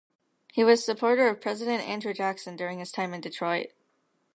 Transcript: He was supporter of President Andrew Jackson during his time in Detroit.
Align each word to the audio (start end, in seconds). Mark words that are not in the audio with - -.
He 0.51 0.63
was 0.63 0.83
supporter 0.83 1.27
of 1.27 1.39
President 1.39 1.83
Andrew 1.87 2.11
Jackson 2.11 2.55
during 2.55 2.79
his 2.79 2.91
time 2.91 3.13
in 3.13 3.21
Detroit. 3.21 3.67